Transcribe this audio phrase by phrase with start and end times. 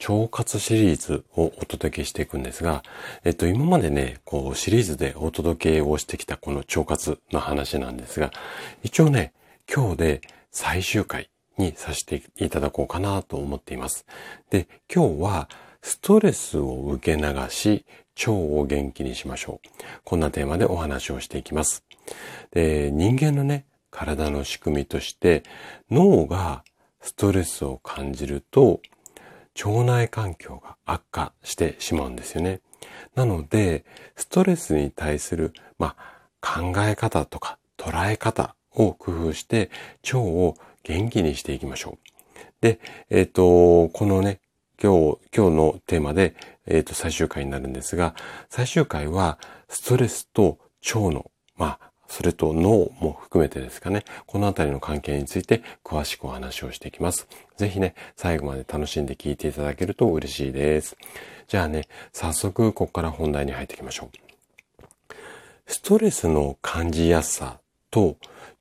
[0.00, 2.82] 腸活シリーズをお届けしていくんですが、
[3.24, 8.30] えっと、今までね、こう、シリーズでお届けをしてきたこの腸活の話なんですが、
[8.82, 9.32] 一応ね、
[9.72, 14.06] 今日で最終回にさせていただこうかなと思っています。
[14.50, 15.48] で、今日は、
[15.82, 17.84] ストレスを受け流し、
[18.18, 19.68] 腸を元気にしましょう。
[20.04, 21.84] こんなテーマでお話をしていきます。
[22.50, 25.42] で、人間のね、体の仕組みとして、
[25.90, 26.64] 脳が
[27.00, 28.80] ストレスを感じると、
[29.64, 32.60] 腸内環境が悪化してしまうんですよね。
[33.14, 39.70] なので、ストレスに対する、まあ、考え方とか捉え方を工夫して
[40.04, 42.42] 腸を元気にしていきましょう。
[42.60, 42.78] で、
[43.10, 44.40] えっ、ー、と、このね、
[44.82, 46.36] 今日、今日のテーマで、
[46.66, 48.14] えっ、ー、と、最終回になるんですが、
[48.50, 50.58] 最終回はストレスと
[50.94, 57.28] 腸の、まあ、それと脳も含めてですかね、このあたりの関係について詳しくお話をしていきます。
[57.58, 60.96] ぜひね、最後まで楽しんで聞いていただけると嬉しいです。
[61.46, 64.08] じゃあね、早速ここから本題に入っていきましょ
[65.10, 65.14] う。
[65.66, 68.16] ストレスの感じやすさと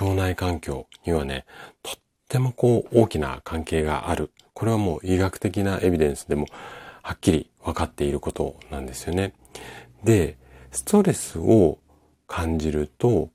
[0.00, 1.46] 腸内環境にはね、
[1.84, 1.94] とっ
[2.28, 4.32] てもこう大きな関係がある。
[4.54, 6.46] これはもう医学的なエビデンスでも
[7.00, 9.34] はっきり分かっていることなんですよね。
[10.02, 10.36] で、
[10.72, 11.78] ストレスを
[12.26, 13.30] 感じると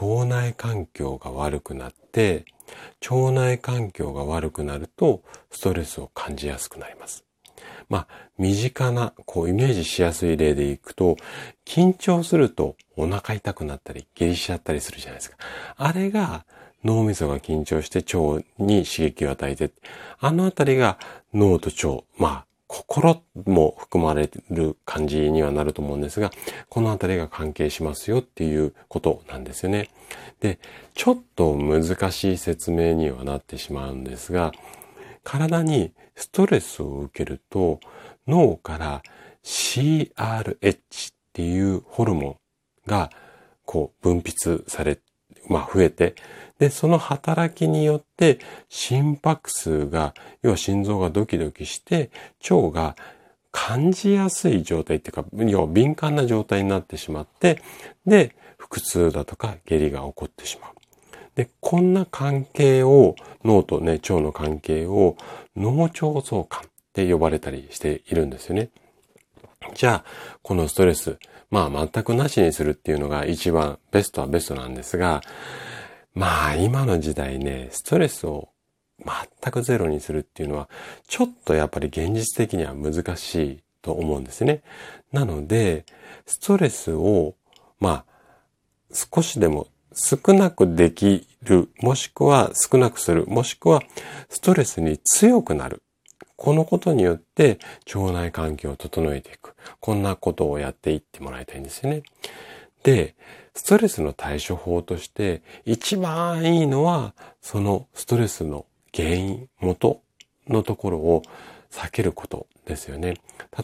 [0.00, 2.44] 腸内環境が悪くなって
[3.10, 7.24] 腸内環境が悪くなるとストレスを感じやすくなります。
[7.88, 11.16] まあ、身近な、こう、イメージしやすい例でいくと、
[11.66, 15.36] 緊張するとお腹痛くなったり、下痢しちゃったりするじゃないですか。
[15.76, 16.46] あれが
[16.84, 19.72] 脳みそが緊張して腸に刺激を与えて、
[20.18, 20.98] あのあたりが
[21.34, 26.30] 脳と腸、まあ、心も含まれる感じにはなると思うんですが、
[26.70, 29.90] このあたりが関係しますよっていうことなんですよね。
[30.40, 30.58] で、
[30.94, 34.52] ちょっと難しい説明にはなってしまうんですが、
[35.22, 37.78] 体にストレスを受けると
[38.26, 39.02] 脳から
[39.44, 42.38] CRH っていうホルモ
[42.86, 43.10] ンが
[43.66, 44.98] こう分泌され、
[45.46, 46.14] まあ増えて、
[46.62, 52.12] で、その働きによって心拍数が、要は心臓がドキドキして、
[52.48, 52.94] 腸が
[53.50, 57.60] 感じやすい状態っていうか、要は敏感な状態になってしまって、
[58.06, 60.70] で、腹痛だとか下痢が起こってしまう。
[61.34, 65.16] で、こんな関係を、脳とね、腸の関係を
[65.56, 68.68] 脳腸相関って呼ばれたりしているんですよね。
[69.74, 71.18] じゃあ、このストレス、
[71.50, 75.22] まあ全くなしにするっていうのが一番ベストはベストなんですが、
[76.14, 78.50] まあ今の時代ね、ストレスを
[78.98, 80.68] 全くゼロにするっていうのは、
[81.06, 84.62] ちょっとやっぱり現実的には難しいと思うんですね。
[85.12, 85.84] なので、
[86.26, 87.34] ストレスを、
[87.80, 88.04] まあ、
[88.92, 93.82] 少しでも少なくできる、もしくは少なくする、もしくは
[94.28, 95.82] ストレスに強くなる。
[96.36, 97.58] このことによって
[97.94, 99.54] 腸内環境を整えていく。
[99.80, 102.02] こんなことをやっていってもらいたいんですよね。
[102.82, 103.14] で、
[103.54, 110.00] ストレスの対処法として一番いいのは、そのストレスの原因、元
[110.48, 111.22] のところを
[111.70, 113.16] 避けることですよね。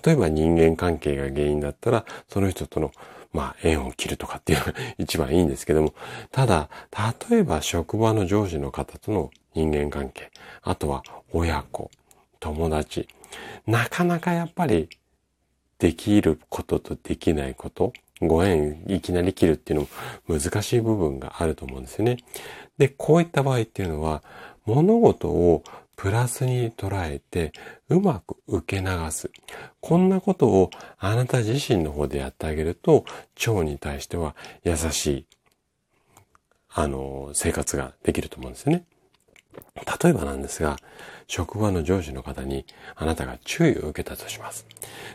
[0.04, 2.92] 例えば人間関係が原因だったら、その人との
[3.32, 5.94] まあ、縁を切るとかっていうのが 一番いいんですけども、
[6.30, 6.68] ただ、
[7.30, 10.30] 例えば職場の上司の方との人間関係、
[10.62, 11.90] あとは親子、
[12.40, 13.08] 友達、
[13.66, 14.88] なかなかやっぱり
[15.78, 19.88] できることとできないこと、ご縁いきなり切るっていうの
[20.28, 22.18] も難しい部分があると思うんですよね。
[22.78, 24.22] で、こういった場合っていうのは、
[24.64, 25.64] 物事を
[25.96, 27.52] プラスに捉えて
[27.88, 29.30] うまく受け流す。
[29.80, 33.04] こんなことをあなた自身の方でやってあげると
[33.46, 35.26] 腸に対しては優しい、
[36.70, 38.84] あの、生活ができると思うんですよね。
[40.02, 40.76] 例えばなんですが、
[41.26, 42.64] 職場の上司の方に
[42.94, 44.66] あなたが注意を受けたとします。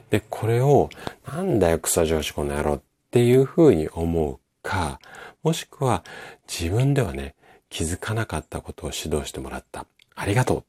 [0.10, 0.90] で、これを、
[1.26, 2.82] なんだよ草上司この野郎っ
[3.14, 5.00] っていうふうに思うか、
[5.44, 6.04] もしくは
[6.52, 7.36] 自分ではね、
[7.70, 9.86] 気づかなかったことを指導してもらった。
[10.16, 10.66] ありがと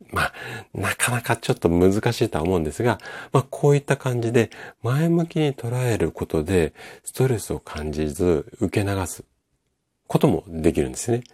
[0.00, 0.32] うまあ、
[0.72, 2.98] なかなかちょっと難しいとは思うんですが、
[3.30, 4.48] まあ、こういった感じで
[4.82, 6.72] 前向きに捉えることで、
[7.04, 9.24] ストレスを感じず受け流す
[10.06, 11.24] こともできるんですね。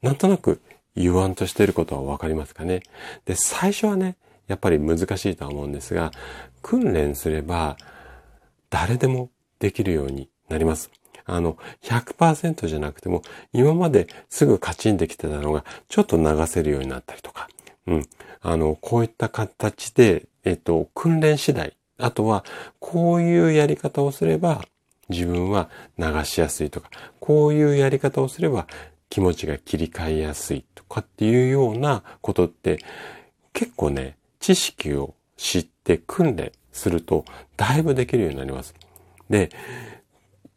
[0.00, 0.62] なんとなく
[0.94, 2.80] 言わんとしていることはわかりますかね。
[3.26, 4.16] で、最初はね、
[4.48, 6.10] やっぱり難しいとは思うんですが、
[6.62, 7.76] 訓練すれば
[8.70, 10.90] 誰でもできるようになります。
[11.24, 13.22] あの、100%じゃなくても、
[13.52, 17.48] 今まですぐカチンできてたのが、ちょっと流せるようになったりとか、
[17.86, 18.06] うん。
[18.42, 21.76] あの、こういった形で、えっと、訓練次第。
[21.98, 22.44] あとは、
[22.78, 24.64] こういうやり方をすれば、
[25.08, 25.68] 自分は
[25.98, 28.66] 流しやすいとか、こういうやり方をすれば
[29.08, 32.78] 気持ちが切り替えやすいとかっていうようなことって
[33.52, 37.24] 結構ね、知識を知って訓練すると
[37.56, 38.74] だいぶできるようになります。
[39.30, 39.50] で、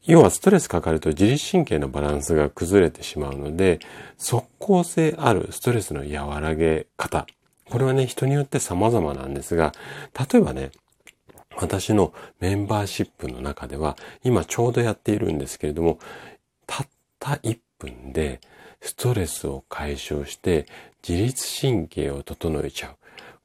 [0.06, 3.80] 要はストレスかかると自律神経のバランスが崩れてしまうので、
[4.18, 7.27] 即効性あるストレスの和らげ方。
[7.69, 9.74] これはね、人によって様々なんですが、
[10.31, 10.71] 例えばね、
[11.56, 16.00] 私のメンバーシップの中では、今ちょうどやっているんですけれども、
[16.66, 16.88] たっ
[17.19, 18.39] た1分で
[18.81, 20.66] ストレスを解消して
[21.07, 22.95] 自律神経を整えちゃう。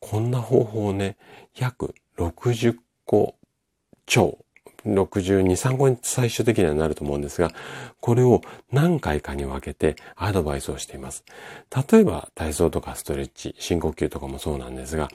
[0.00, 1.16] こんな方法をね、
[1.56, 3.34] 約60個
[4.06, 4.38] 超
[4.86, 7.50] 62、3個に最終的にはなると思うんですが、
[8.00, 8.42] これを
[8.72, 11.24] 何回かに分けてアドバイスをしています。
[11.90, 15.08] 例えば体操とかストレッチ、深呼吸とかもそうなんですが、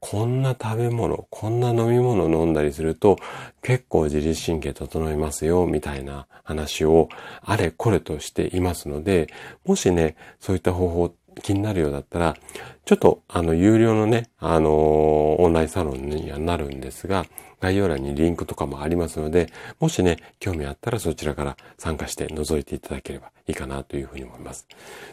[0.00, 3.18] こんな食べ物、こんな飲み物飲んだりすると
[3.62, 7.08] 結構自律神経整いますよ、みたいな話を
[7.42, 9.28] あれこれとしていますので、
[9.64, 12.36] もしね、そういった方法気になるようだったら、
[12.84, 17.26] ちょっとあの有料のね、あのー、オンラインサロンにはなるんですが、
[17.60, 24.66] 概要欄にリンクとかもありますので、もしね、興味あったらそちらから参加して覗いていただければいいかなというふうに思います。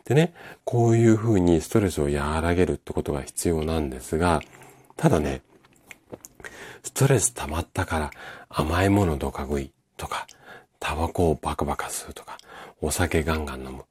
[0.06, 0.34] でね、
[0.66, 4.42] こういうふうにストレスを和らげるってことが必要なんですが、
[4.98, 5.44] ただね、
[6.84, 8.12] ストレス溜まったから
[8.50, 10.26] 甘いものどか食いとか、
[10.80, 12.38] タバコをバカバカ吸うとか、
[12.82, 13.84] お酒ガンガン飲む。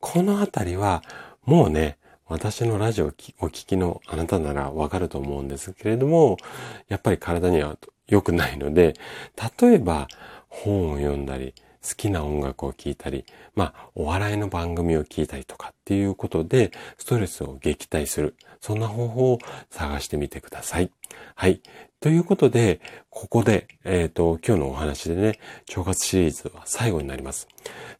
[0.00, 1.02] このあたりは
[1.46, 1.96] もうね、
[2.26, 6.38] 私のラジオをお聞きのあなたならわかると思うんですけれども、
[6.88, 7.76] やっぱり体には
[8.08, 8.94] 良くないので、
[9.60, 10.08] 例えば
[10.48, 11.54] 本を読んだり、
[11.86, 13.24] 好きな音楽を聴いたり、
[13.54, 18.34] まあ、お笑いの番組を聞いたりとかっていうことで、ストレスを撃退する。
[18.60, 19.38] そんな方法を
[19.70, 20.90] 探してみてください。
[21.36, 21.60] はい。
[22.00, 22.80] ということで、
[23.10, 25.38] ここで、えっ、ー、と、今日のお話でね、
[25.68, 27.46] 腸活シリーズは最後になります。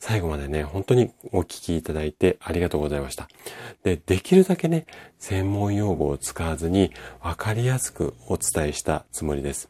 [0.01, 3.29] 最後までね、本当にお聞きいただいてありがとうございました。
[3.85, 4.87] で、できるだけね、
[5.19, 6.91] 専門用語を使わずに
[7.23, 9.69] 分かりやすくお伝えしたつもりです。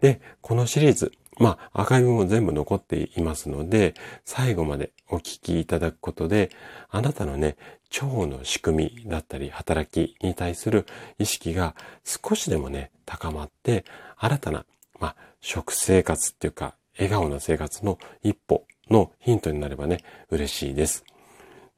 [0.00, 3.94] で、このシリーズ、まあ、アーカイブも全部残っていますので、
[4.24, 6.50] 最後までお聞きいただくことで、
[6.90, 7.56] あなたのね、
[8.02, 10.86] 腸の仕組みだったり、働きに対する
[11.18, 11.74] 意識が
[12.04, 13.84] 少しでもね、高まって、
[14.16, 14.66] 新たな、
[14.98, 19.98] まあ、食生活っていうか、笑顔の生活の一歩のヒントになればね、
[20.30, 21.04] 嬉しいです。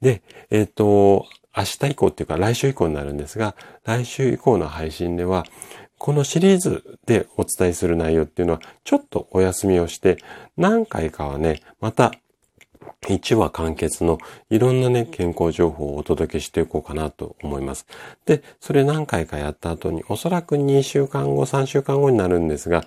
[0.00, 1.26] で、えっ、ー、と、
[1.56, 3.54] 明日以降っていうか来週以降になるんですが、
[3.84, 5.44] 来週以降の配信では、
[6.00, 10.16] このシリーズでお伝えする内容っていうのは、ちょっとお休みをして、
[10.56, 12.12] 何回かはね、また
[13.02, 14.16] 1話完結の
[14.48, 17.86] いろんなね、健康情報をお届けしていこうかなと思います。
[18.24, 22.82] で、それ何回かやった後に、おそらく2週間後、3週間後になるんですが、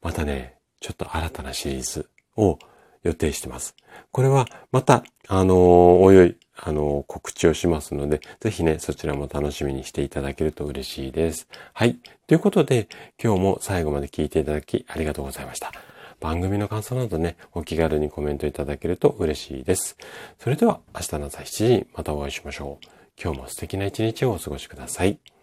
[0.00, 2.58] またね、ちょっと新たなシリーズを
[3.02, 3.76] 予定してます。
[4.10, 5.56] これはまた、あのー、
[6.00, 11.46] おいおい、あの、告知をしますので、ぜひね、そちらも楽しみにしていただけると嬉しいです。
[11.72, 11.98] はい。
[12.26, 12.88] ということで、
[13.22, 15.72] 今日も最後まで聞いていただきありがとうございました。
[16.20, 19.96] 番組の感想などね、お気軽にコメントいただけると嬉しいです。
[20.40, 22.86] それでは明日の朝7時にまたお会いしましょう。
[23.22, 25.37] 今日も素敵な一日をお過ごしください。